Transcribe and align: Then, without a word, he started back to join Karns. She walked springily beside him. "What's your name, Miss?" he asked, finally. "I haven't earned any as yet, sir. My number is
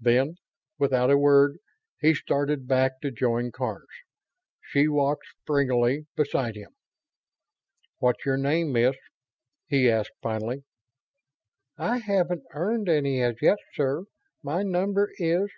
Then, 0.00 0.36
without 0.78 1.10
a 1.10 1.18
word, 1.18 1.58
he 2.00 2.14
started 2.14 2.66
back 2.66 3.02
to 3.02 3.10
join 3.10 3.52
Karns. 3.52 3.84
She 4.62 4.88
walked 4.88 5.26
springily 5.42 6.06
beside 6.16 6.54
him. 6.56 6.70
"What's 7.98 8.24
your 8.24 8.38
name, 8.38 8.72
Miss?" 8.72 8.96
he 9.66 9.90
asked, 9.90 10.12
finally. 10.22 10.64
"I 11.76 11.98
haven't 11.98 12.44
earned 12.54 12.88
any 12.88 13.20
as 13.20 13.42
yet, 13.42 13.58
sir. 13.74 14.04
My 14.42 14.62
number 14.62 15.10
is 15.18 15.50